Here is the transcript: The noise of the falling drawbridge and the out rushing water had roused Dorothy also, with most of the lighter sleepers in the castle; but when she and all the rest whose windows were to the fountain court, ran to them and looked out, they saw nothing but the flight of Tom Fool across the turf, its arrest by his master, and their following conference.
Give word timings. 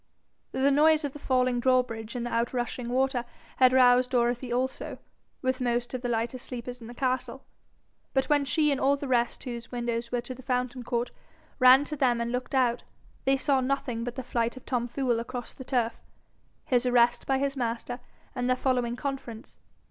The 0.51 0.71
noise 0.71 1.05
of 1.05 1.13
the 1.13 1.19
falling 1.19 1.59
drawbridge 1.59 2.15
and 2.15 2.25
the 2.25 2.33
out 2.33 2.53
rushing 2.53 2.89
water 2.89 3.23
had 3.57 3.71
roused 3.71 4.09
Dorothy 4.09 4.51
also, 4.51 4.97
with 5.43 5.61
most 5.61 5.93
of 5.93 6.01
the 6.01 6.09
lighter 6.09 6.39
sleepers 6.39 6.81
in 6.81 6.87
the 6.87 6.95
castle; 6.95 7.45
but 8.11 8.25
when 8.25 8.43
she 8.43 8.71
and 8.71 8.81
all 8.81 8.97
the 8.97 9.07
rest 9.07 9.43
whose 9.43 9.71
windows 9.71 10.11
were 10.11 10.21
to 10.21 10.33
the 10.33 10.41
fountain 10.41 10.81
court, 10.81 11.11
ran 11.59 11.83
to 11.85 11.95
them 11.95 12.19
and 12.19 12.31
looked 12.31 12.55
out, 12.55 12.83
they 13.25 13.37
saw 13.37 13.61
nothing 13.61 14.03
but 14.03 14.15
the 14.15 14.23
flight 14.23 14.57
of 14.57 14.65
Tom 14.65 14.87
Fool 14.87 15.19
across 15.19 15.53
the 15.53 15.63
turf, 15.63 16.01
its 16.71 16.87
arrest 16.87 17.27
by 17.27 17.37
his 17.37 17.55
master, 17.55 17.99
and 18.33 18.49
their 18.49 18.57
following 18.57 18.95
conference. 18.95 19.57